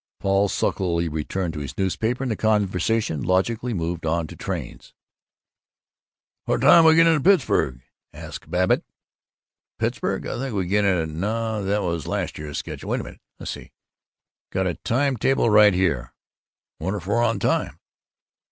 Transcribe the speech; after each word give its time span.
Paul 0.19 0.49
sulkily 0.49 1.07
returned 1.07 1.53
to 1.53 1.59
his 1.59 1.77
newspaper 1.77 2.23
and 2.23 2.31
the 2.31 2.35
conversation 2.35 3.21
logically 3.21 3.71
moved 3.71 4.03
on 4.03 4.25
to 4.25 4.35
trains. 4.35 4.95
"What 6.45 6.61
time 6.61 6.85
do 6.85 6.87
we 6.87 6.95
get 6.95 7.05
into 7.05 7.19
Pittsburg?" 7.21 7.83
asked 8.11 8.49
Babbitt. 8.49 8.83
"Pittsburg? 9.77 10.25
I 10.25 10.39
think 10.39 10.55
we 10.55 10.65
get 10.65 10.85
in 10.85 10.97
at 10.97 11.09
no, 11.09 11.63
that 11.65 11.83
was 11.83 12.07
last 12.07 12.39
year's 12.39 12.57
schedule 12.57 12.89
wait 12.89 13.01
a 13.01 13.03
minute 13.03 13.21
let's 13.39 13.51
see 13.51 13.73
got 14.49 14.65
a 14.65 14.73
time 14.73 15.17
table 15.17 15.51
right 15.51 15.71
here." 15.75 16.13
"I 16.79 16.85
wonder 16.85 16.97
if 16.97 17.05
we're 17.05 17.23
on 17.23 17.37
time?" 17.37 17.77